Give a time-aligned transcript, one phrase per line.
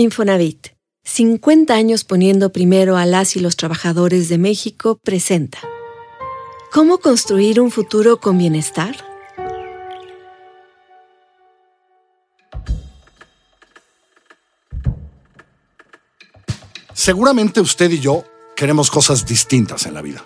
[0.00, 0.68] Infonavit,
[1.04, 5.58] 50 años poniendo primero a las y los trabajadores de México, presenta.
[6.72, 8.96] ¿Cómo construir un futuro con bienestar?
[16.94, 18.24] Seguramente usted y yo
[18.56, 20.24] queremos cosas distintas en la vida.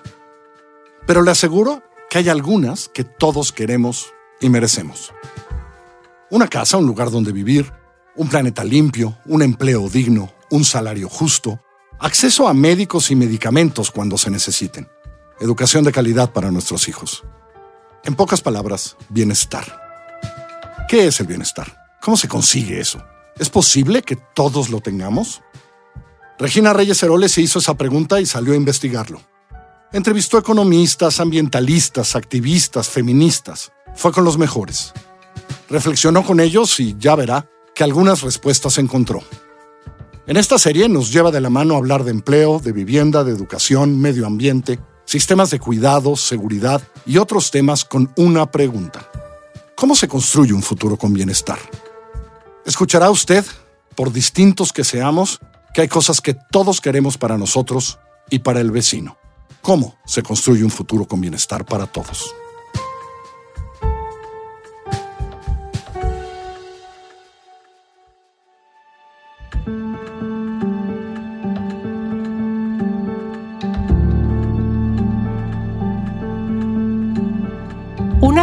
[1.07, 5.13] Pero le aseguro que hay algunas que todos queremos y merecemos.
[6.31, 7.73] Una casa, un lugar donde vivir,
[8.17, 11.61] un planeta limpio, un empleo digno, un salario justo,
[11.99, 14.89] acceso a médicos y medicamentos cuando se necesiten,
[15.41, 17.25] educación de calidad para nuestros hijos.
[18.05, 19.81] En pocas palabras, bienestar.
[20.89, 21.77] ¿Qué es el bienestar?
[22.03, 23.03] ¿Cómo se consigue eso?
[23.39, 25.43] ¿Es posible que todos lo tengamos?
[26.39, 29.21] Regina Reyes Heroles se hizo esa pregunta y salió a investigarlo.
[29.93, 33.73] Entrevistó economistas, ambientalistas, activistas, feministas.
[33.95, 34.93] Fue con los mejores.
[35.71, 39.23] Reflexionó con ellos y ya verá que algunas respuestas encontró.
[40.27, 43.33] En esta serie nos lleva de la mano a hablar de empleo, de vivienda, de
[43.33, 49.11] educación, medio ambiente, sistemas de cuidado, seguridad y otros temas con una pregunta.
[49.77, 51.59] ¿Cómo se construye un futuro con bienestar?
[52.65, 53.45] Escuchará usted,
[53.95, 55.41] por distintos que seamos,
[55.75, 57.99] que hay cosas que todos queremos para nosotros
[58.31, 59.19] y para el vecino.
[59.61, 62.35] ¿Cómo se construye un futuro con bienestar para todos?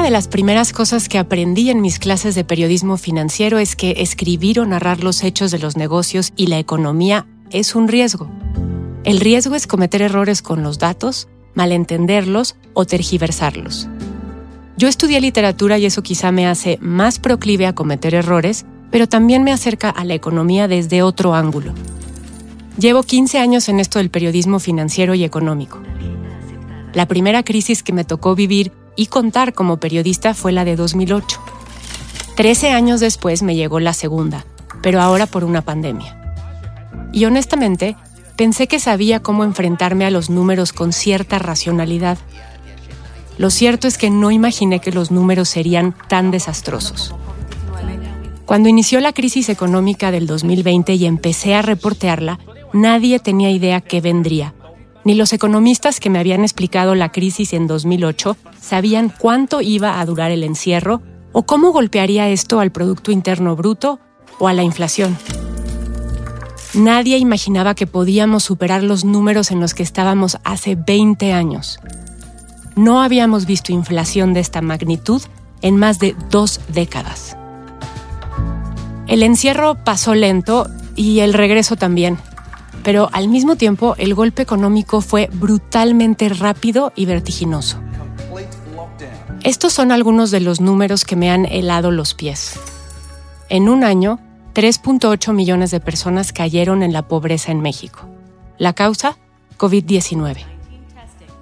[0.01, 3.93] Una de las primeras cosas que aprendí en mis clases de periodismo financiero es que
[3.97, 8.27] escribir o narrar los hechos de los negocios y la economía es un riesgo.
[9.03, 13.89] El riesgo es cometer errores con los datos, malentenderlos o tergiversarlos.
[14.75, 19.43] Yo estudié literatura y eso quizá me hace más proclive a cometer errores, pero también
[19.43, 21.75] me acerca a la economía desde otro ángulo.
[22.79, 25.79] Llevo 15 años en esto del periodismo financiero y económico.
[26.95, 31.39] La primera crisis que me tocó vivir y contar como periodista fue la de 2008.
[32.35, 34.45] Trece años después me llegó la segunda,
[34.81, 36.17] pero ahora por una pandemia.
[37.11, 37.95] Y honestamente,
[38.35, 42.17] pensé que sabía cómo enfrentarme a los números con cierta racionalidad.
[43.37, 47.13] Lo cierto es que no imaginé que los números serían tan desastrosos.
[48.45, 52.39] Cuando inició la crisis económica del 2020 y empecé a reportearla,
[52.73, 54.53] nadie tenía idea qué vendría
[55.03, 60.05] ni los economistas que me habían explicado la crisis en 2008 sabían cuánto iba a
[60.05, 61.01] durar el encierro
[61.31, 63.99] o cómo golpearía esto al Producto Interno Bruto
[64.39, 65.17] o a la inflación.
[66.73, 71.79] Nadie imaginaba que podíamos superar los números en los que estábamos hace 20 años.
[72.75, 75.21] No habíamos visto inflación de esta magnitud
[75.61, 77.35] en más de dos décadas.
[79.07, 82.17] El encierro pasó lento y el regreso también
[82.83, 87.79] pero al mismo tiempo el golpe económico fue brutalmente rápido y vertiginoso.
[89.43, 92.59] Estos son algunos de los números que me han helado los pies.
[93.49, 94.19] En un año,
[94.53, 98.07] 3.8 millones de personas cayeron en la pobreza en México.
[98.57, 99.17] La causa,
[99.57, 100.45] COVID-19.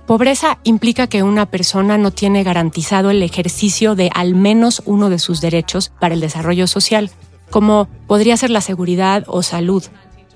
[0.05, 5.19] Pobreza implica que una persona no tiene garantizado el ejercicio de al menos uno de
[5.19, 7.11] sus derechos para el desarrollo social,
[7.51, 9.83] como podría ser la seguridad o salud,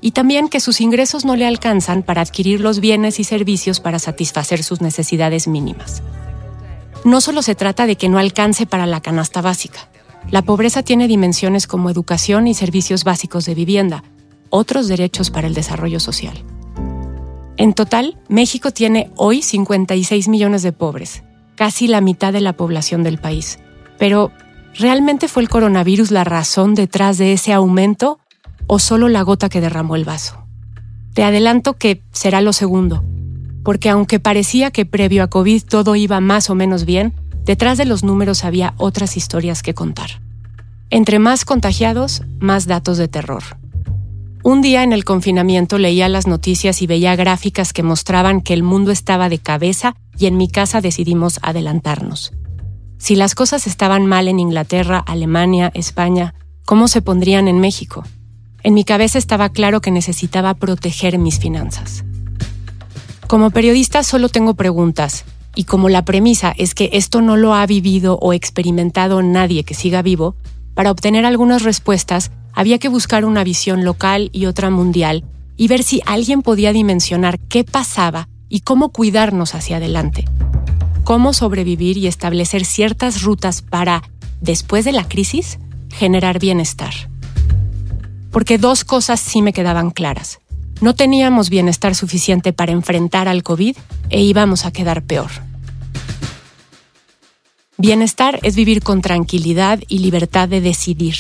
[0.03, 3.99] y también que sus ingresos no le alcanzan para adquirir los bienes y servicios para
[3.99, 6.03] satisfacer sus necesidades mínimas.
[7.05, 9.87] No solo se trata de que no alcance para la canasta básica.
[10.29, 14.03] La pobreza tiene dimensiones como educación y servicios básicos de vivienda,
[14.49, 16.35] otros derechos para el desarrollo social.
[17.55, 21.23] En total, México tiene hoy 56 millones de pobres,
[21.55, 23.57] casi la mitad de la población del país.
[23.97, 24.33] Pero,
[24.73, 28.19] ¿realmente fue el coronavirus la razón detrás de ese aumento
[28.67, 30.45] o solo la gota que derramó el vaso.
[31.13, 33.03] Te adelanto que será lo segundo,
[33.63, 37.13] porque aunque parecía que previo a COVID todo iba más o menos bien,
[37.45, 40.21] detrás de los números había otras historias que contar.
[40.89, 43.43] Entre más contagiados, más datos de terror.
[44.43, 48.61] Un día en el confinamiento leía las noticias y veía gráficas que mostraban que el
[48.61, 52.33] mundo estaba de cabeza y en mi casa decidimos adelantarnos.
[52.97, 56.35] Si las cosas estaban mal en Inglaterra, Alemania, España,
[56.65, 58.03] ¿cómo se pondrían en México?
[58.63, 62.05] En mi cabeza estaba claro que necesitaba proteger mis finanzas.
[63.27, 67.65] Como periodista solo tengo preguntas, y como la premisa es que esto no lo ha
[67.65, 70.35] vivido o experimentado nadie que siga vivo,
[70.73, 75.25] para obtener algunas respuestas había que buscar una visión local y otra mundial
[75.57, 80.25] y ver si alguien podía dimensionar qué pasaba y cómo cuidarnos hacia adelante.
[81.03, 84.03] Cómo sobrevivir y establecer ciertas rutas para,
[84.41, 85.59] después de la crisis,
[85.91, 86.93] generar bienestar.
[88.33, 90.39] Porque dos cosas sí me quedaban claras.
[90.81, 93.77] No teníamos bienestar suficiente para enfrentar al COVID
[94.09, 95.29] e íbamos a quedar peor.
[97.77, 101.15] Bienestar es vivir con tranquilidad y libertad de decidir.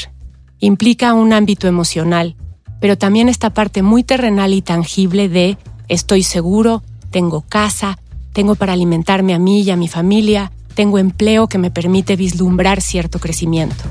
[0.59, 2.35] Implica un ámbito emocional,
[2.81, 5.57] pero también esta parte muy terrenal y tangible de
[5.87, 7.99] estoy seguro, tengo casa,
[8.33, 12.81] tengo para alimentarme a mí y a mi familia, tengo empleo que me permite vislumbrar
[12.81, 13.83] cierto crecimiento.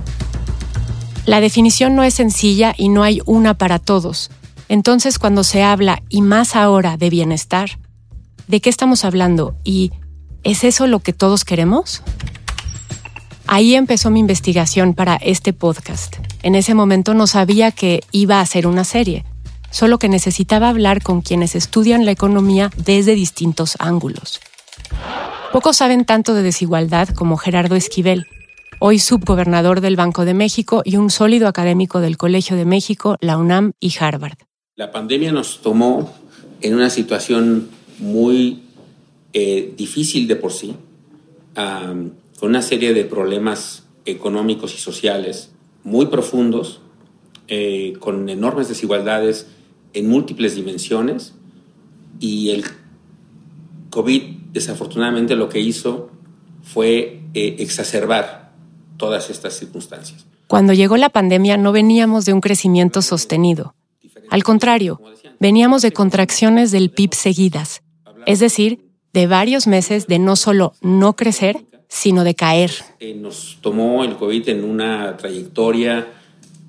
[1.24, 4.30] La definición no es sencilla y no hay una para todos.
[4.68, 7.78] Entonces, cuando se habla, y más ahora, de bienestar,
[8.48, 9.54] ¿de qué estamos hablando?
[9.62, 9.92] ¿Y
[10.42, 12.02] es eso lo que todos queremos?
[13.46, 16.16] Ahí empezó mi investigación para este podcast.
[16.42, 19.24] En ese momento no sabía que iba a ser una serie,
[19.70, 24.40] solo que necesitaba hablar con quienes estudian la economía desde distintos ángulos.
[25.52, 28.26] Pocos saben tanto de desigualdad como Gerardo Esquivel,
[28.84, 33.38] hoy subgobernador del Banco de México y un sólido académico del Colegio de México, la
[33.38, 34.38] UNAM y Harvard.
[34.74, 36.12] La pandemia nos tomó
[36.60, 37.68] en una situación
[38.00, 38.64] muy
[39.34, 40.74] eh, difícil de por sí,
[41.54, 45.52] con una serie de problemas económicos y sociales
[45.84, 46.80] muy profundos,
[47.46, 49.46] eh, con enormes desigualdades
[49.92, 51.34] en múltiples dimensiones,
[52.18, 52.64] y el
[53.90, 56.10] COVID desafortunadamente lo que hizo
[56.64, 58.42] fue eh, exacerbar
[58.96, 60.26] todas estas circunstancias.
[60.46, 63.74] Cuando llegó la pandemia no veníamos de un crecimiento sostenido.
[64.30, 65.00] Al contrario,
[65.40, 67.82] veníamos de contracciones del PIB seguidas,
[68.26, 72.70] es decir, de varios meses de no solo no crecer, sino de caer.
[73.00, 76.08] Eh, nos tomó el COVID en una trayectoria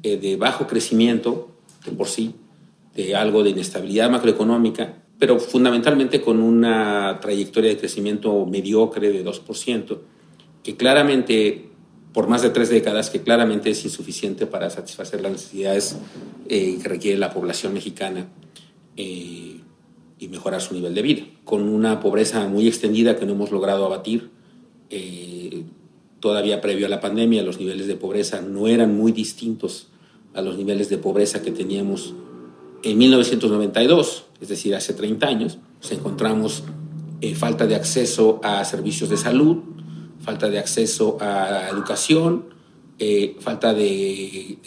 [0.03, 1.49] eh, de bajo crecimiento,
[1.85, 2.35] de por sí,
[2.95, 9.97] de algo de inestabilidad macroeconómica, pero fundamentalmente con una trayectoria de crecimiento mediocre de 2%,
[10.61, 11.69] que claramente
[12.13, 15.97] por más de tres décadas, que claramente es insuficiente para satisfacer las necesidades
[16.47, 18.27] eh, que requiere la población mexicana
[18.95, 19.59] eh,
[20.19, 21.23] y mejorar su nivel de vida.
[21.43, 24.29] Con una pobreza muy extendida que no hemos logrado abatir,
[24.91, 25.63] eh,
[26.19, 29.87] todavía previo a la pandemia, los niveles de pobreza no eran muy distintos
[30.35, 32.13] a los niveles de pobreza que teníamos
[32.83, 35.57] en 1992, es decir, hace 30 años.
[35.81, 36.63] Nos encontramos
[37.35, 39.59] falta de acceso a servicios de salud,
[40.23, 42.45] falta de acceso a educación,
[42.97, 44.57] eh, falta de,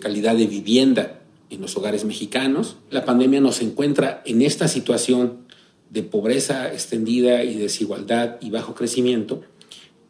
[0.00, 2.76] calidad de vivienda en los hogares mexicanos.
[2.90, 5.46] La pandemia nos encuentra en esta situación
[5.88, 9.42] de pobreza extendida y desigualdad y bajo crecimiento,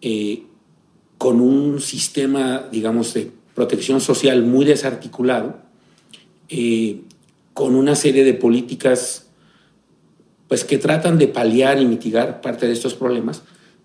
[0.03, 0.43] eh,
[1.17, 5.63] con un sistema, digamos, de protección social muy desarticulado,
[6.49, 7.03] eh,
[7.55, 9.30] con una serie de políticas
[10.51, 13.43] pues que tratan de paliar y mitigar parte de estos problemas,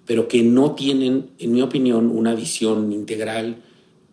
[0.08, 3.58] pero que no tienen, en mi opinión, una visión integral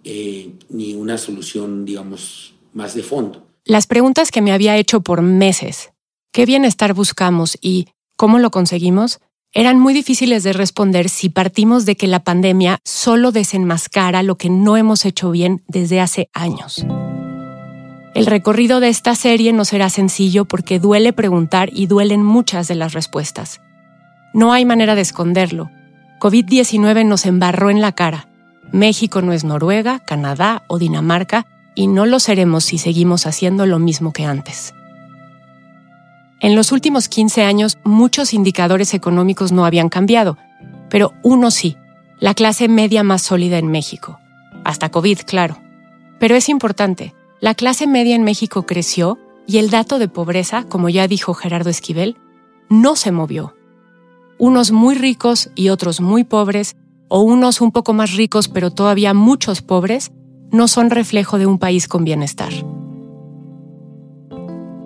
[0.04, 3.46] eh, ni una solución, digamos, más de fondo.
[3.64, 5.92] Las preguntas que me había hecho por meses,
[6.30, 7.86] ¿qué bienestar buscamos y
[8.18, 9.18] cómo lo conseguimos?
[9.54, 14.48] eran muy difíciles de responder si partimos de que la pandemia solo desenmascara lo que
[14.48, 16.86] no hemos hecho bien desde hace años.
[18.14, 22.74] El recorrido de esta serie no será sencillo porque duele preguntar y duelen muchas de
[22.74, 23.60] las respuestas.
[24.34, 25.70] No hay manera de esconderlo.
[26.20, 28.28] COVID-19 nos embarró en la cara.
[28.70, 33.78] México no es Noruega, Canadá o Dinamarca y no lo seremos si seguimos haciendo lo
[33.78, 34.74] mismo que antes.
[36.40, 40.36] En los últimos 15 años muchos indicadores económicos no habían cambiado,
[40.90, 41.76] pero uno sí,
[42.18, 44.18] la clase media más sólida en México.
[44.64, 45.58] Hasta COVID, claro.
[46.18, 49.18] Pero es importante, la clase media en México creció
[49.48, 52.16] y el dato de pobreza, como ya dijo Gerardo Esquivel,
[52.70, 53.56] no se movió.
[54.38, 56.76] Unos muy ricos y otros muy pobres,
[57.08, 60.12] o unos un poco más ricos pero todavía muchos pobres,
[60.52, 62.52] no son reflejo de un país con bienestar.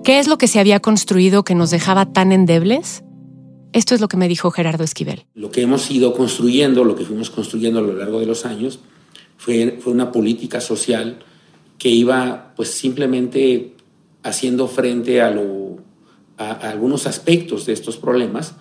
[0.03, 3.05] ¿Qué es lo que se había construido que nos dejaba tan endebles?
[3.75, 5.27] Esto es lo que me dijo Gerardo Esquivel.
[5.35, 8.79] Lo que hemos ido construyendo, lo que fuimos construyendo a lo largo de los años,
[9.37, 11.19] fue, fue una política social
[11.79, 13.75] que iba pues simplemente
[14.23, 15.35] haciendo frente a,
[16.39, 18.55] algunos aspectos de estos problemas,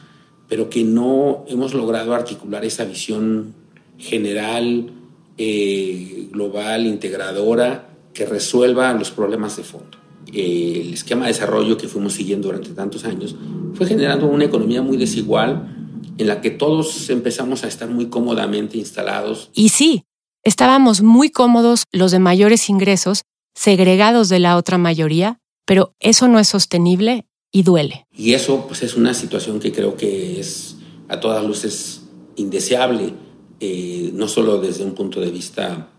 [0.47, 3.53] pero que no hemos logrado articular esa visión
[3.97, 4.91] general,
[5.37, 9.97] eh, global, integradora, que resuelva los problemas de fondo.
[10.33, 13.35] el esquema de desarrollo que fuimos siguiendo durante tantos años
[13.73, 15.75] fue generando una economía muy desigual
[16.17, 19.49] en la que todos empezamos a estar muy cómodamente instalados.
[19.53, 20.05] Y sí,
[20.45, 23.23] Estábamos muy cómodos los de mayores ingresos,
[23.55, 28.05] segregados de la otra mayoría, pero eso no es sostenible y duele.
[28.15, 30.75] Y eso pues, es una situación que creo que es
[31.07, 32.03] a todas luces
[32.35, 33.15] indeseable,
[33.59, 35.89] eh, no solo desde un punto de vista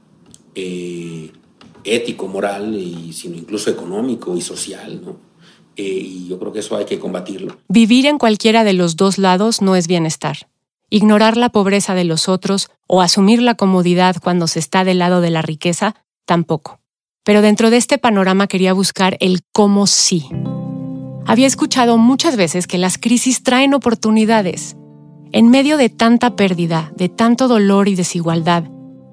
[0.54, 1.32] eh,
[1.82, 5.16] ético, moral, y, sino incluso económico y social, ¿no?
[5.74, 7.58] Eh, y yo creo que eso hay que combatirlo.
[7.68, 10.48] Vivir en cualquiera de los dos lados no es bienestar.
[10.88, 15.20] Ignorar la pobreza de los otros o asumir la comodidad cuando se está del lado
[15.20, 16.80] de la riqueza, tampoco.
[17.24, 20.28] Pero dentro de este panorama quería buscar el cómo sí.
[21.26, 24.76] Había escuchado muchas veces que las crisis traen oportunidades.
[25.32, 28.64] En medio de tanta pérdida, de tanto dolor y desigualdad,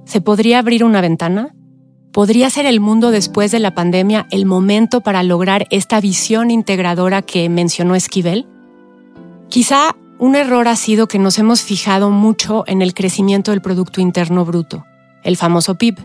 [0.06, 1.56] ¿se podría abrir una ventana?
[2.12, 7.24] ¿Podría ser el mundo después de la pandemia el momento para lograr esta visión integradora
[7.24, 8.46] que mencionó Esquivel?
[9.50, 14.00] Quizá un error ha sido que nos hemos fijado mucho en el crecimiento del Producto
[14.00, 14.86] Interno Bruto,
[15.22, 15.98] el famoso PIB,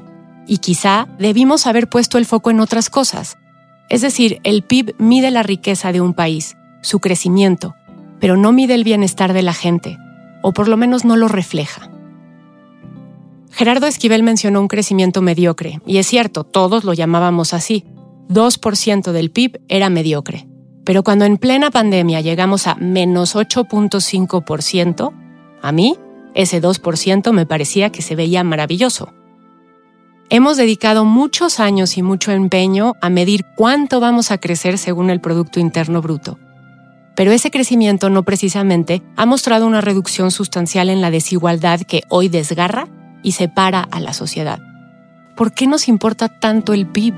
[0.45, 3.39] y quizá debimos haber puesto el foco en otras cosas.
[3.89, 7.77] Es decir, el PIB mide la riqueza de un país, su crecimiento,
[8.19, 9.99] pero no mide el bienestar de la gente,
[10.43, 11.89] o por lo menos no lo refleja.
[13.53, 17.85] Gerardo Esquivel mencionó un crecimiento mediocre, y es cierto, todos lo llamábamos así.
[18.31, 20.48] 2% del PIB era mediocre.
[20.89, 25.13] Pero cuando en plena pandemia llegamos a menos 8.5%,
[25.61, 25.99] a mí
[26.35, 29.13] ese 2% me parecía que se veía maravilloso.
[30.31, 35.21] Hemos dedicado muchos años y mucho empeño a medir cuánto vamos a crecer según el
[35.21, 36.39] Producto Interno Bruto.
[37.15, 42.31] Pero ese crecimiento no precisamente ha mostrado una reducción sustancial en la desigualdad que hoy
[42.31, 42.89] desgarra
[43.23, 44.59] y separa a la sociedad.
[45.37, 47.13] ¿Por qué nos importa tanto el PIB?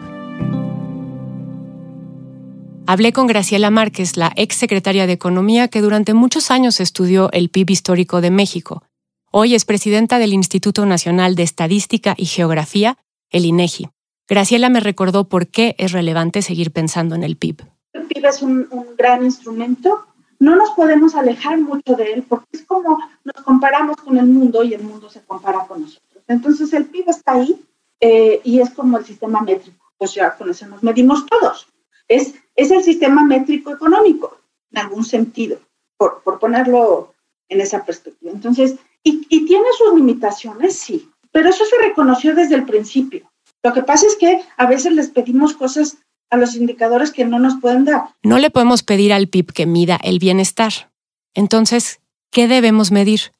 [2.93, 7.49] Hablé con Graciela Márquez, la ex secretaria de Economía que durante muchos años estudió el
[7.49, 8.83] PIB histórico de México.
[9.31, 12.99] Hoy es presidenta del Instituto Nacional de Estadística y Geografía,
[13.31, 13.91] el INEGI.
[14.29, 17.63] Graciela me recordó por qué es relevante seguir pensando en el PIB.
[17.93, 20.07] El PIB es un, un gran instrumento
[20.41, 24.65] no nos podemos alejar mucho de él porque es como nos comparamos con el mundo
[24.65, 26.25] y el mundo se compara con nosotros.
[26.27, 27.65] Entonces el PIB está ahí
[28.01, 31.69] eh, y es como el sistema métrico, pues ya con nos medimos todos.
[32.09, 34.39] Es, es el sistema métrico económico,
[34.71, 35.59] en algún sentido,
[35.97, 37.15] por, ponerlo
[37.49, 38.33] en esa perspectiva.
[38.33, 43.31] Entonces, y, y tiene sus limitaciones, sí, pero eso se reconoció desde el principio.
[43.63, 45.99] Lo que pasa es que a veces les pedimos cosas
[46.29, 48.11] a los indicadores que no nos pueden dar.
[48.23, 50.91] No le podemos pedir al PIB que mida el bienestar.
[51.35, 52.01] Entonces,
[52.31, 53.33] ¿qué debemos medir?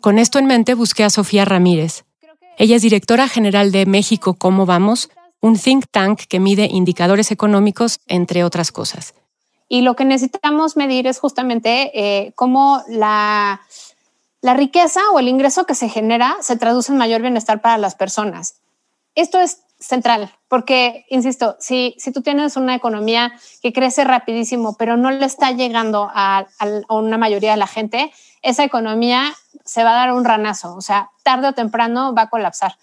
[0.00, 2.04] Con esto en mente busqué a Sofía Ramírez.
[2.58, 8.00] Ella es directora general de México Cómo Vamos, un think tank que mide indicadores económicos,
[8.06, 9.14] entre otras cosas.
[9.68, 13.60] Y lo que necesitamos medir es justamente eh, cómo la,
[14.40, 17.94] la riqueza o el ingreso que se genera se traduce en mayor bienestar para las
[17.94, 18.56] personas.
[19.14, 23.32] Esto es central, porque, insisto, si, si tú tienes una economía
[23.62, 26.46] que crece rapidísimo, pero no le está llegando a,
[26.88, 29.32] una mayoría de la gente, esa economía
[29.64, 32.76] se va a dar un ranazo, o sea, tarde o temprano va a colapsar,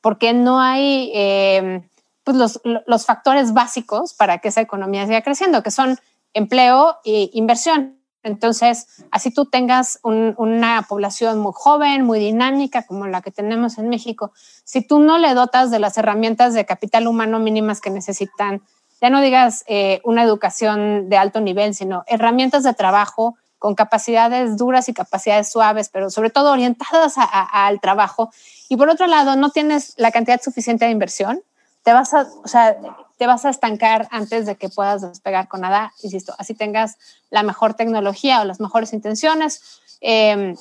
[0.00, 1.82] porque no hay eh,
[2.24, 5.98] pues los, los factores básicos para que esa economía siga creciendo, que son
[6.32, 7.98] empleo e inversión.
[8.24, 13.90] Entonces, así tú tengas una población muy joven, muy dinámica, como la que tenemos en
[13.90, 14.32] México,
[14.64, 18.62] si tú no le dotas de las herramientas de capital humano mínimas que necesitan,
[19.02, 24.56] ya no digas eh, una educación de alto nivel, sino herramientas de trabajo con capacidades
[24.56, 28.30] duras y capacidades suaves, pero sobre todo orientadas al trabajo.
[28.70, 31.42] Y por otro lado, no tienes la cantidad suficiente de inversión,
[31.84, 32.76] te vas a, o sea,
[33.16, 35.92] te vas a estancar antes de que puedas despegar con nada.
[36.02, 36.96] Insisto, así tengas
[37.30, 39.80] la mejor tecnología o las mejores intenciones.
[40.00, 40.56] Em,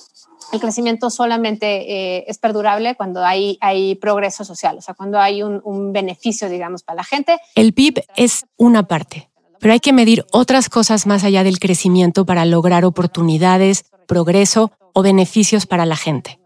[0.51, 5.41] el crecimiento solamente eh, es perdurable cuando hay, hay progreso social, o sea, cuando hay
[5.41, 7.39] un, un beneficio, digamos, para la gente.
[7.55, 12.25] El PIB es una parte, pero hay que medir otras cosas más allá del crecimiento
[12.25, 16.39] para lograr oportunidades, progreso o beneficios para la gente.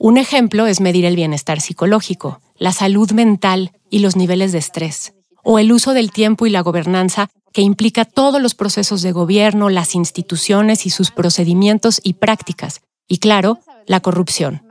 [0.00, 5.14] Un ejemplo es medir el bienestar psicológico, la salud mental y los niveles de estrés
[5.44, 9.68] o el uso del tiempo y la gobernanza que implica todos los procesos de gobierno,
[9.68, 14.62] las instituciones y sus procedimientos y prácticas, y claro, la corrupción.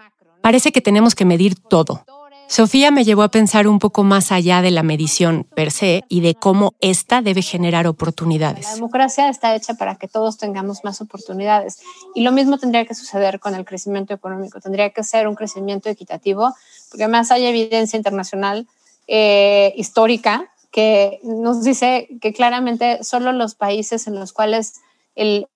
[0.41, 2.03] Parece que tenemos que medir todo.
[2.49, 6.19] Sofía me llevó a pensar un poco más allá de la medición per se y
[6.19, 8.65] de cómo ésta debe generar oportunidades.
[8.65, 11.79] La democracia está hecha para que todos tengamos más oportunidades
[12.13, 14.59] y lo mismo tendría que suceder con el crecimiento económico.
[14.59, 16.53] Tendría que ser un crecimiento equitativo
[16.93, 18.67] porque además hay evidencia internacional
[19.07, 24.75] eh, histórica que nos dice que claramente solo los países en los cuales
[25.15, 25.47] el,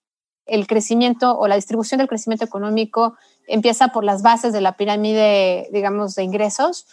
[0.47, 3.15] el crecimiento o la distribución del crecimiento económico
[3.45, 6.87] empieza por las bases de la pirámide, digamos, de ingresos,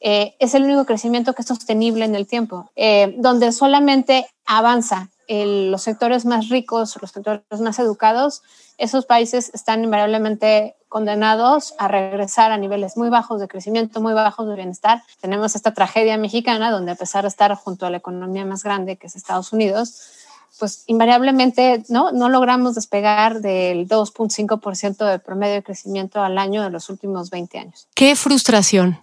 [0.00, 5.10] eh, es el único crecimiento que es sostenible en el tiempo, eh, donde solamente avanza
[5.30, 8.42] los sectores más ricos, los sectores más educados,
[8.78, 14.48] esos países están invariablemente condenados a regresar a niveles muy bajos de crecimiento, muy bajos
[14.48, 15.02] de bienestar.
[15.20, 18.96] Tenemos esta tragedia mexicana donde a pesar de estar junto a la economía más grande
[18.96, 20.02] que es Estados Unidos,
[20.58, 26.70] pues invariablemente no, no logramos despegar del 2.5% de promedio de crecimiento al año de
[26.70, 27.88] los últimos 20 años.
[27.94, 28.98] Qué frustración.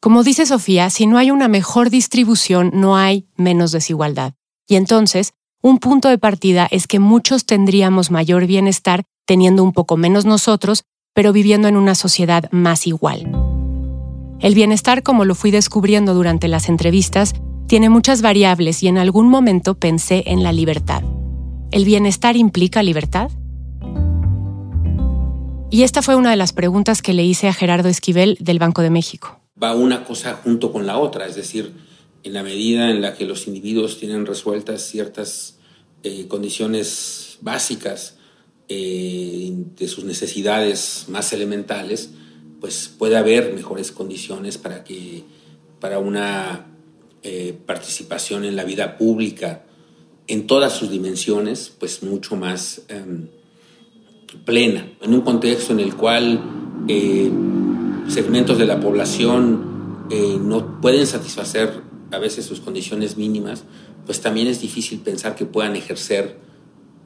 [0.00, 4.34] Como dice Sofía, si no hay una mejor distribución, no hay menos desigualdad.
[4.66, 9.96] Y entonces, un punto de partida es que muchos tendríamos mayor bienestar teniendo un poco
[9.96, 10.82] menos nosotros,
[11.14, 13.30] pero viviendo en una sociedad más igual.
[14.40, 17.34] El bienestar, como lo fui descubriendo durante las entrevistas,
[17.68, 21.04] tiene muchas variables y en algún momento pensé en la libertad.
[21.70, 23.30] ¿El bienestar implica libertad?
[25.70, 28.82] Y esta fue una de las preguntas que le hice a Gerardo Esquivel del Banco
[28.82, 29.38] de México.
[29.62, 31.72] Va una cosa junto con la otra, es decir,
[32.24, 35.58] en la medida en la que los individuos tienen resueltas ciertas
[36.04, 38.16] eh, condiciones básicas
[38.68, 42.10] eh, de sus necesidades más elementales,
[42.60, 45.24] pues puede haber mejores condiciones para que
[45.80, 46.66] para una
[47.24, 49.64] eh, participación en la vida pública
[50.28, 53.26] en todas sus dimensiones, pues mucho más em,
[54.44, 56.40] plena, en un contexto en el cual
[58.08, 60.08] segmentos de la población
[60.48, 63.64] no pueden satisfacer a veces sus condiciones mínimas,
[64.06, 66.38] pues también es difícil pensar que puedan ejercer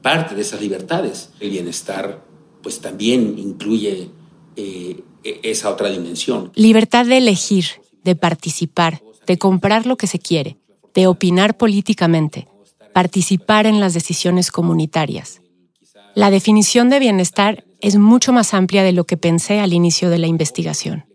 [0.01, 1.29] parte de esas libertades.
[1.39, 2.23] El bienestar,
[2.61, 4.09] pues también incluye
[4.55, 6.51] eh, e-, esa otra dimensión.
[6.55, 7.65] Libertad de elegir,
[8.03, 10.57] de participar, de comprar lo que se quiere,
[10.93, 12.47] de opinar políticamente,
[12.93, 15.41] participar en las decisiones comunitarias.
[16.15, 20.17] La definición de bienestar es mucho más amplia de lo que pensé al inicio de
[20.17, 21.05] la investigación.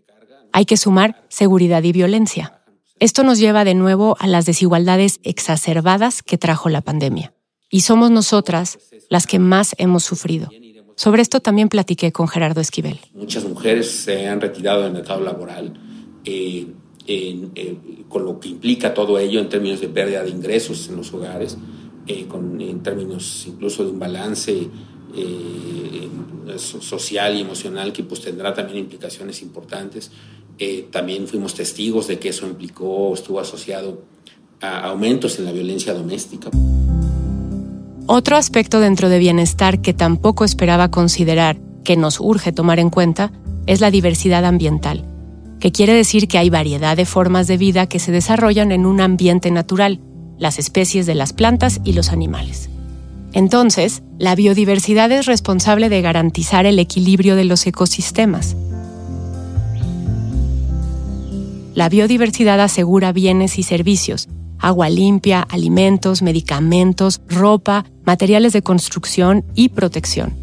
[0.53, 2.62] Hay que sumar seguridad y violencia.
[3.03, 7.33] Esto nos lleva de nuevo a las desigualdades exacerbadas que trajo la pandemia
[7.69, 8.79] y somos nosotras
[9.09, 10.47] las que más hemos sufrido.
[10.95, 13.01] Sobre esto también platiqué con Gerardo Esquivel.
[13.13, 15.73] Muchas mujeres se han retirado del mercado laboral
[16.23, 16.67] eh,
[17.05, 21.13] eh, con lo que implica todo ello en términos de pérdida de ingresos en los
[21.13, 21.57] hogares,
[22.07, 24.69] eh, en términos incluso de un balance
[26.57, 30.11] social y emocional que pues tendrá también implicaciones importantes.
[30.91, 34.03] también fuimos testigos de que eso implicó, estuvo asociado
[34.61, 36.49] a aumentos en la violencia doméstica.
[38.05, 43.31] Otro aspecto dentro de bienestar que tampoco esperaba considerar, que nos urge tomar en cuenta,
[43.65, 45.05] es la diversidad ambiental,
[45.59, 48.99] que quiere decir que hay variedad de formas de vida que se desarrollan en un
[48.99, 50.01] ambiente natural,
[50.37, 52.69] las especies de las plantas y los animales.
[53.33, 58.55] Entonces, la biodiversidad es responsable de garantizar el equilibrio de los ecosistemas.
[61.73, 69.69] La biodiversidad asegura bienes y servicios, agua limpia, alimentos, medicamentos, ropa, materiales de construcción y
[69.69, 70.35] protección.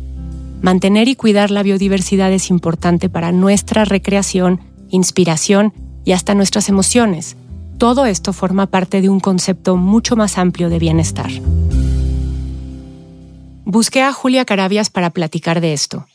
[0.61, 5.72] Mantener y cuidar la biodiversidad es importante para nuestra recreación, inspiración
[6.05, 7.37] y hasta nuestras emociones.
[7.79, 11.31] Todo esto forma parte de un concepto mucho más amplio de bienestar.
[13.64, 16.07] Busqué a Julia Carabias para platicar de esto.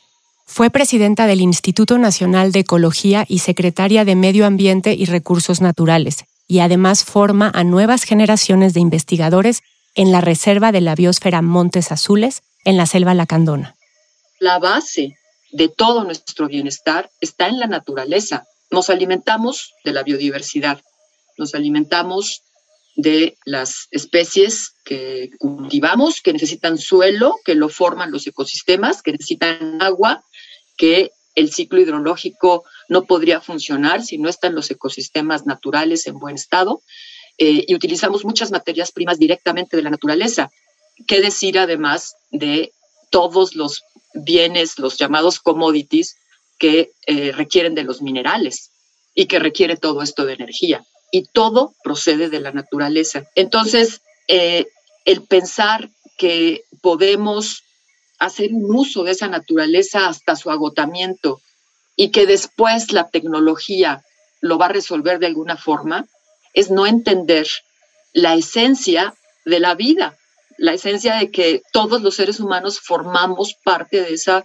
[0.46, 6.24] Fue presidenta del Instituto Nacional de Ecología y secretaria de Medio Ambiente y Recursos Naturales,
[6.46, 9.62] y además forma a nuevas generaciones de investigadores
[9.94, 13.76] en la Reserva de la Biosfera Montes Azules, en la Selva Lacandona.
[14.38, 15.16] La base
[15.52, 18.44] de todo nuestro bienestar está en la naturaleza.
[18.70, 20.80] Nos alimentamos de la biodiversidad,
[21.38, 22.42] nos alimentamos
[22.96, 29.82] de las especies que cultivamos, que necesitan suelo, que lo forman los ecosistemas, que necesitan
[29.82, 30.24] agua,
[30.78, 36.34] que el ciclo hidrológico no podría funcionar si no están los ecosistemas naturales en buen
[36.34, 36.82] estado.
[37.38, 40.50] Eh, y utilizamos muchas materias primas directamente de la naturaleza.
[41.06, 42.72] ¿Qué decir además de
[43.10, 43.82] todos los
[44.14, 46.16] bienes, los llamados commodities,
[46.58, 48.70] que eh, requieren de los minerales
[49.14, 50.86] y que requiere todo esto de energía?
[51.10, 53.24] Y todo procede de la naturaleza.
[53.34, 54.66] Entonces, eh,
[55.04, 55.88] el pensar
[56.18, 57.62] que podemos
[58.18, 61.40] hacer un uso de esa naturaleza hasta su agotamiento
[61.96, 64.04] y que después la tecnología
[64.40, 66.06] lo va a resolver de alguna forma,
[66.52, 67.46] es no entender
[68.12, 69.14] la esencia
[69.44, 70.16] de la vida,
[70.58, 74.44] la esencia de que todos los seres humanos formamos parte de esa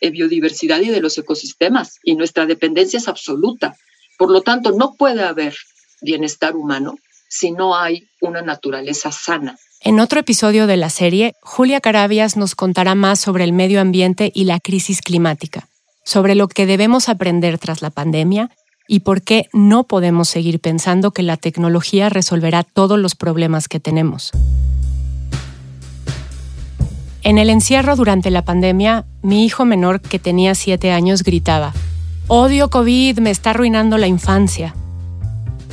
[0.00, 3.76] eh, biodiversidad y de los ecosistemas y nuestra dependencia es absoluta.
[4.18, 5.56] Por lo tanto, no puede haber
[6.00, 6.96] bienestar humano
[7.28, 9.58] si no hay una naturaleza sana.
[9.80, 14.32] En otro episodio de la serie, Julia Carabias nos contará más sobre el medio ambiente
[14.34, 15.68] y la crisis climática,
[16.04, 18.50] sobre lo que debemos aprender tras la pandemia
[18.88, 23.80] y por qué no podemos seguir pensando que la tecnología resolverá todos los problemas que
[23.80, 24.32] tenemos.
[27.22, 31.72] En el encierro durante la pandemia, mi hijo menor, que tenía siete años, gritaba,
[32.28, 34.74] Odio COVID, me está arruinando la infancia.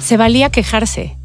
[0.04, 1.16] Se valía quejarse.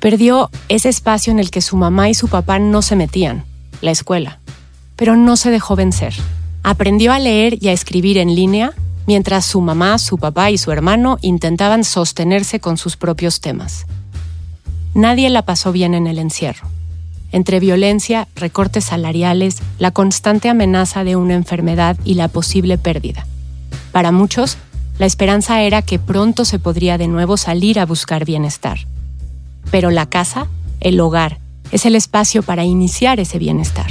[0.00, 3.44] Perdió ese espacio en el que su mamá y su papá no se metían,
[3.82, 4.38] la escuela.
[4.96, 6.14] Pero no se dejó vencer.
[6.62, 8.72] Aprendió a leer y a escribir en línea
[9.06, 13.84] mientras su mamá, su papá y su hermano intentaban sostenerse con sus propios temas.
[14.94, 16.68] Nadie la pasó bien en el encierro.
[17.32, 23.26] Entre violencia, recortes salariales, la constante amenaza de una enfermedad y la posible pérdida.
[23.90, 24.56] Para muchos,
[25.02, 28.86] la esperanza era que pronto se podría de nuevo salir a buscar bienestar.
[29.72, 30.46] Pero la casa,
[30.78, 31.40] el hogar,
[31.72, 33.88] es el espacio para iniciar ese bienestar.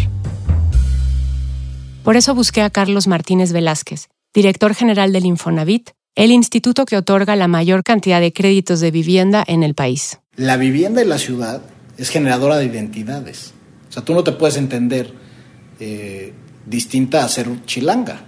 [2.06, 7.36] Por eso busqué a Carlos Martínez Velázquez, director general del Infonavit, el instituto que otorga
[7.36, 10.20] la mayor cantidad de créditos de vivienda en el país.
[10.38, 11.62] La vivienda en la ciudad
[11.98, 13.52] es generadora de identidades.
[13.90, 15.14] O sea, tú no te puedes entender
[15.78, 16.32] eh,
[16.66, 18.22] distinta a ser chilanga,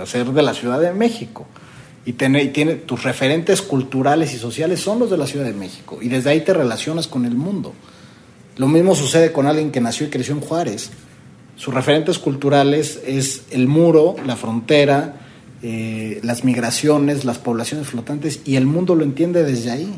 [0.00, 1.46] a ser de la Ciudad de México.
[2.06, 5.98] Y, tiene, tus referentes culturales y sociales son los de la Ciudad de México.
[6.00, 7.74] Y desde ahí te relacionas con el mundo.
[8.56, 10.90] Lo mismo sucede con alguien que nació y creció en Juárez.
[11.56, 15.20] Sus referentes culturales es el muro, la frontera,
[15.62, 19.94] eh, las migraciones, las poblaciones flotantes, y el mundo lo entiende desde ahí.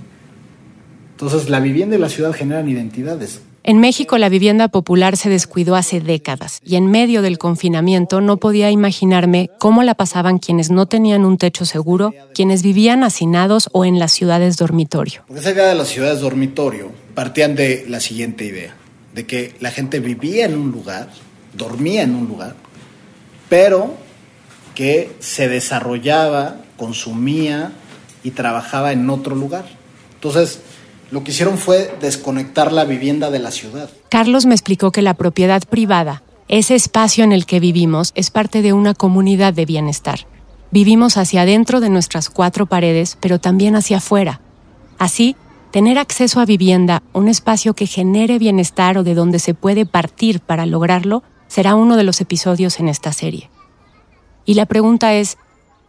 [1.12, 3.42] Entonces, la vivienda y la ciudad generan identidades.
[3.64, 8.38] En México la vivienda popular se descuidó hace décadas y en medio del confinamiento no
[8.38, 13.84] podía imaginarme cómo la pasaban quienes no tenían un techo seguro, quienes vivían hacinados o
[13.84, 15.22] en las ciudades dormitorio.
[15.28, 18.74] Porque esa idea de las ciudades dormitorio partían de la siguiente idea,
[19.14, 21.08] de que la gente vivía en un lugar,
[21.56, 22.56] dormía en un lugar,
[23.48, 23.94] pero
[24.74, 27.70] que se desarrollaba, consumía
[28.24, 29.66] y trabajaba en otro lugar.
[30.14, 30.60] Entonces,
[31.12, 33.90] lo que hicieron fue desconectar la vivienda de la ciudad.
[34.08, 38.62] Carlos me explicó que la propiedad privada, ese espacio en el que vivimos, es parte
[38.62, 40.26] de una comunidad de bienestar.
[40.70, 44.40] Vivimos hacia adentro de nuestras cuatro paredes, pero también hacia afuera.
[44.98, 45.36] Así,
[45.70, 50.40] tener acceso a vivienda, un espacio que genere bienestar o de donde se puede partir
[50.40, 53.50] para lograrlo, será uno de los episodios en esta serie.
[54.46, 55.36] Y la pregunta es,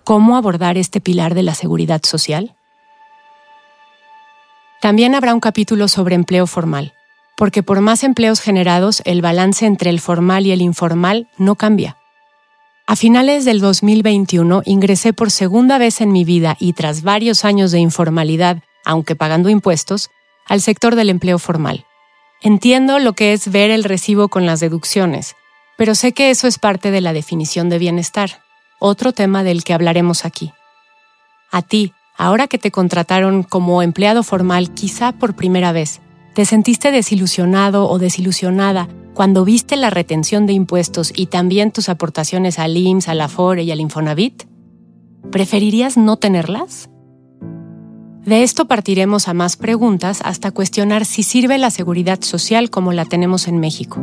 [0.04, 2.58] ¿cómo abordar este pilar de la seguridad social?
[4.84, 6.92] También habrá un capítulo sobre empleo formal,
[7.38, 11.96] porque por más empleos generados, el balance entre el formal y el informal no cambia.
[12.86, 17.72] A finales del 2021 ingresé por segunda vez en mi vida y tras varios años
[17.72, 20.10] de informalidad, aunque pagando impuestos,
[20.48, 21.86] al sector del empleo formal.
[22.42, 25.38] Entiendo lo que es ver el recibo con las deducciones,
[25.78, 28.42] pero sé que eso es parte de la definición de bienestar,
[28.82, 30.52] otro tema del que hablaremos aquí.
[31.52, 36.00] A ti, Ahora que te contrataron como empleado formal, quizá por primera vez,
[36.36, 42.60] ¿te sentiste desilusionado o desilusionada cuando viste la retención de impuestos y también tus aportaciones
[42.60, 44.44] al IMSS, al Afore y al Infonavit?
[45.32, 46.90] ¿Preferirías no tenerlas?
[48.26, 53.06] De esto partiremos a más preguntas hasta cuestionar si sirve la seguridad social como la
[53.06, 54.02] tenemos en México.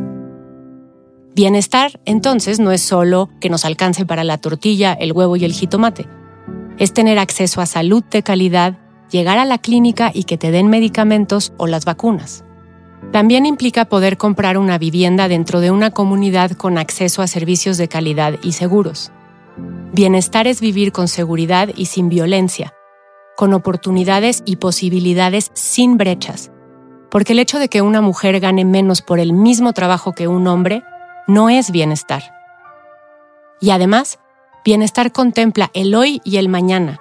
[1.35, 5.53] Bienestar, entonces, no es solo que nos alcance para la tortilla, el huevo y el
[5.53, 6.20] jitomate
[6.81, 8.79] es tener acceso a salud de calidad,
[9.11, 12.43] llegar a la clínica y que te den medicamentos o las vacunas.
[13.13, 17.89] También implica poder comprar una vivienda dentro de una comunidad con acceso a servicios de
[17.89, 19.13] calidad y seguros.
[19.93, 22.73] Bienestar es vivir con seguridad y sin violencia,
[23.37, 26.51] con oportunidades y posibilidades sin brechas,
[27.11, 30.47] porque el hecho de que una mujer gane menos por el mismo trabajo que un
[30.47, 30.83] hombre
[31.27, 32.23] no es bienestar.
[33.61, 34.19] Y además,
[34.65, 37.01] Bienestar contempla el hoy y el mañana.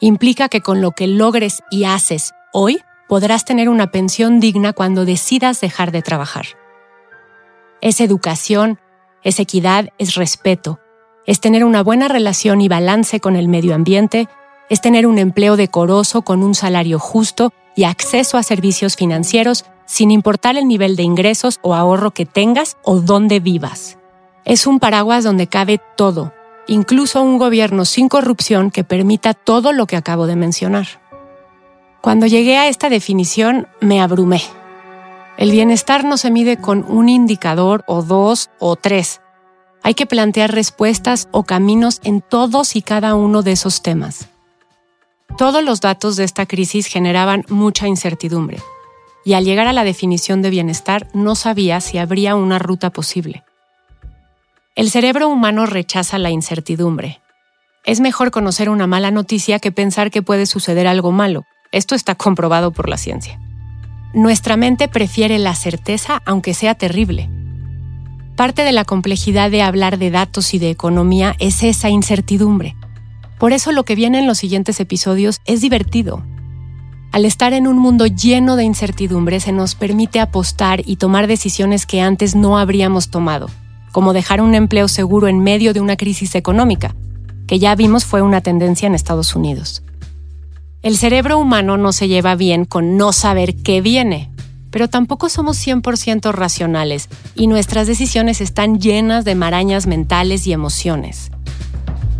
[0.00, 5.04] Implica que con lo que logres y haces hoy, podrás tener una pensión digna cuando
[5.04, 6.46] decidas dejar de trabajar.
[7.80, 8.80] Es educación,
[9.22, 10.80] es equidad, es respeto,
[11.26, 14.28] es tener una buena relación y balance con el medio ambiente,
[14.68, 20.10] es tener un empleo decoroso con un salario justo y acceso a servicios financieros sin
[20.10, 23.98] importar el nivel de ingresos o ahorro que tengas o dónde vivas.
[24.44, 26.32] Es un paraguas donde cabe todo,
[26.68, 30.86] incluso un gobierno sin corrupción que permita todo lo que acabo de mencionar.
[32.00, 34.42] Cuando llegué a esta definición me abrumé.
[35.38, 39.20] El bienestar no se mide con un indicador o dos o tres.
[39.82, 44.28] Hay que plantear respuestas o caminos en todos y cada uno de esos temas.
[45.36, 48.58] Todos los datos de esta crisis generaban mucha incertidumbre,
[49.24, 53.44] y al llegar a la definición de bienestar no sabía si habría una ruta posible.
[54.76, 57.22] El cerebro humano rechaza la incertidumbre.
[57.86, 61.46] Es mejor conocer una mala noticia que pensar que puede suceder algo malo.
[61.72, 63.40] Esto está comprobado por la ciencia.
[64.12, 67.30] Nuestra mente prefiere la certeza aunque sea terrible.
[68.36, 72.76] Parte de la complejidad de hablar de datos y de economía es esa incertidumbre.
[73.38, 76.22] Por eso lo que viene en los siguientes episodios es divertido.
[77.12, 81.86] Al estar en un mundo lleno de incertidumbre se nos permite apostar y tomar decisiones
[81.86, 83.48] que antes no habríamos tomado,
[83.92, 86.94] como dejar un empleo seguro en medio de una crisis económica,
[87.46, 89.82] que ya vimos fue una tendencia en Estados Unidos.
[90.82, 94.30] El cerebro humano no se lleva bien con no saber qué viene,
[94.70, 101.30] pero tampoco somos 100% racionales y nuestras decisiones están llenas de marañas mentales y emociones.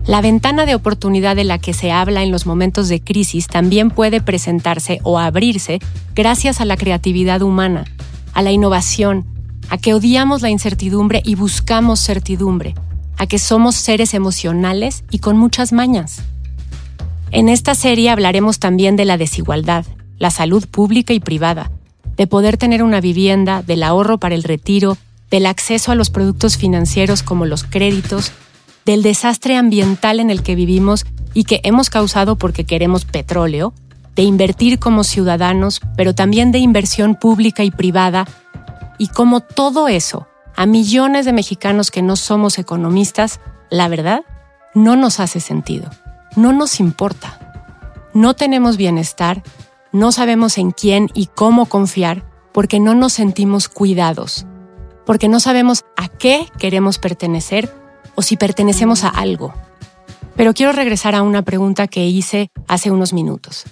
[0.07, 3.91] La ventana de oportunidad de la que se habla en los momentos de crisis también
[3.91, 5.81] puede presentarse o abrirse
[6.15, 7.85] gracias a la creatividad humana,
[8.33, 9.27] a la innovación,
[9.69, 12.75] a que odiamos la incertidumbre y buscamos certidumbre,
[13.17, 16.23] a que somos seres emocionales y con muchas mañas.
[17.31, 19.85] En esta serie hablaremos también de la desigualdad,
[20.19, 21.71] la salud pública y privada,
[22.17, 24.97] de poder tener una vivienda, del ahorro para el retiro,
[25.31, 28.33] del acceso a los productos financieros como los créditos,
[28.85, 33.75] del desastre ambiental en el que vivimos y que hemos causado porque queremos petróleo,
[34.15, 38.27] de invertir como ciudadanos, pero también de inversión pública y privada,
[38.99, 44.25] y como todo eso, a millones de mexicanos que no somos economistas, la verdad,
[44.75, 45.91] no nos hace sentido,
[46.37, 47.41] no nos importa.
[48.15, 49.43] No tenemos bienestar
[49.97, 54.45] no sabemos en quién y cómo confiar porque no nos sentimos cuidados,
[55.07, 57.73] porque no sabemos a qué queremos pertenecer
[58.15, 59.55] o si pertenecemos a algo.
[60.37, 63.65] Pero quiero regresar a una pregunta que hice hace unos minutos.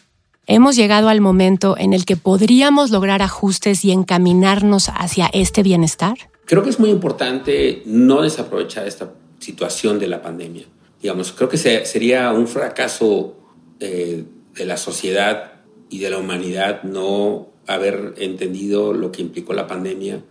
[0.47, 6.17] ¿Hemos llegado al momento en el que podríamos lograr ajustes y encaminarnos hacia este bienestar?
[6.45, 10.67] Creo que es muy importante no desaprovechar esta situación de la pandemia.
[11.01, 13.37] Digamos, creo que sería un fracaso
[13.81, 15.53] eh, de la sociedad
[15.89, 20.23] y de la humanidad no haber entendido lo que implicó la pandemia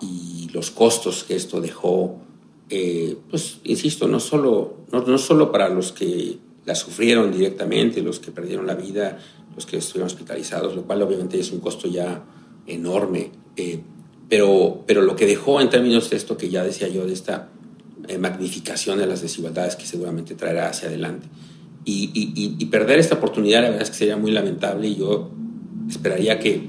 [0.00, 2.20] y los costos que esto dejó,
[2.70, 8.18] eh, pues insisto, no solo, no, no, solo para los que la sufrieron directamente, los
[8.18, 9.18] que perdieron la vida,
[9.54, 12.24] los que estuvieron hospitalizados, lo cual obviamente es un costo ya
[12.66, 13.80] enorme, eh,
[14.28, 17.48] pero, pero lo que dejó en términos de esto que ya decía yo, de esta
[18.08, 21.28] eh, magnificación de las desigualdades que seguramente traerá hacia adelante.
[21.88, 25.30] Y, perder esta oportunidad, la verdad es que sería muy lamentable y yo
[25.88, 26.68] esperaría que,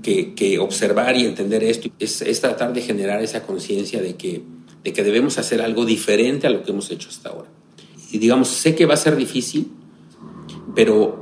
[0.00, 4.42] que, observar y entender esto es, es tratar de generar esa conciencia de que,
[4.84, 7.48] de que debemos hacer algo diferente a lo que hemos hecho hasta ahora.
[8.14, 9.72] Y digamos, sé que va a ser difícil,
[10.72, 11.18] pero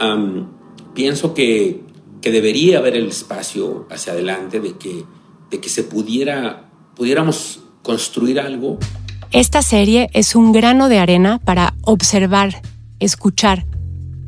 [0.92, 1.84] pienso que,
[2.20, 5.06] que, debería haber el espacio hacia adelante de que,
[5.50, 8.78] de que se pudiera, pudiéramos construir algo.
[9.30, 12.60] Esta serie es un grano de arena para observar
[13.00, 13.64] escuchar,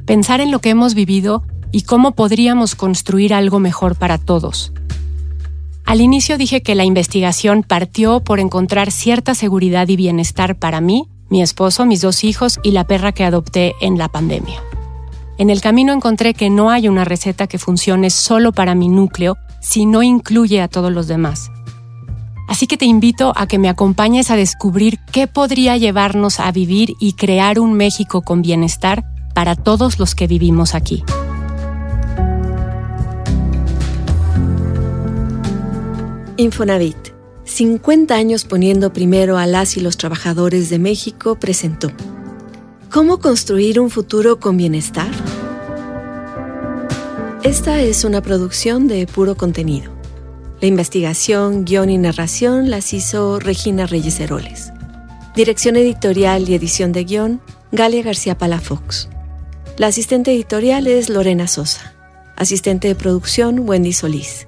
[0.07, 4.73] pensar en lo que hemos vivido y cómo podríamos construir algo mejor para todos.
[5.85, 11.11] Al inicio dije que la investigación partió por encontrar cierta seguridad y bienestar para mí,
[11.31, 14.61] mi esposo, mis dos hijos y la perra que adopté en la pandemia.
[15.37, 19.37] En el camino encontré que no hay una receta que funcione solo para mi núcleo
[19.61, 21.51] si no incluye a todos los demás.
[22.49, 26.95] Así que te invito a que me acompañes a descubrir qué podría llevarnos a vivir
[27.01, 31.03] y crear un México con bienestar para todos los que vivimos aquí.
[36.37, 37.14] Infonavit,
[37.45, 41.91] 50 años poniendo primero a las y los trabajadores de México, presentó
[42.91, 45.11] ¿Cómo construir un futuro con bienestar?
[47.43, 49.95] Esta es una producción de puro contenido
[50.65, 54.73] la investigación, guion y narración las hizo Regina Reyes Heroles.
[55.37, 59.11] Dirección editorial y edición de guion, Galia García Palafox.
[59.77, 61.93] La asistente editorial es Lorena Sosa.
[62.37, 64.47] Asistente de producción, Wendy Solís.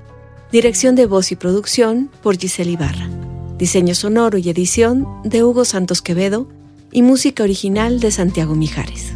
[0.52, 3.10] Dirección de voz y producción por Giselle Ibarra.
[3.58, 6.46] Diseño sonoro y edición de Hugo Santos Quevedo
[6.92, 9.15] y música original de Santiago Mijares.